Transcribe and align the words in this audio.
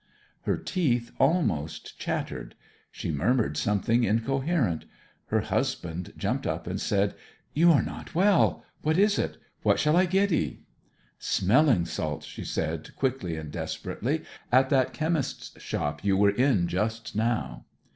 Her 0.45 0.57
teeth 0.57 1.11
almost 1.19 1.99
chattered; 1.99 2.55
she 2.91 3.11
murmured 3.11 3.55
something 3.55 4.03
incoherent. 4.03 4.85
Her 5.27 5.41
husband 5.41 6.13
jumped 6.17 6.47
up 6.47 6.65
and 6.65 6.81
said, 6.81 7.13
'You 7.53 7.71
are 7.71 7.83
not 7.83 8.15
well! 8.15 8.65
What 8.81 8.97
is 8.97 9.19
it? 9.19 9.37
What 9.61 9.77
shall 9.77 9.95
I 9.95 10.07
get 10.07 10.31
'ee?' 10.31 10.63
'Smelling 11.19 11.85
salts!' 11.85 12.25
she 12.25 12.43
said, 12.43 12.95
quickly 12.95 13.35
and 13.37 13.51
desperately; 13.51 14.23
'at 14.51 14.71
that 14.71 14.91
chemist's 14.91 15.61
shop 15.61 16.03
you 16.03 16.17
were 16.17 16.31
in 16.31 16.67
just 16.67 17.15
now.' 17.15 17.65